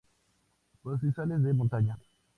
[0.81, 1.95] Pastizales de montaña.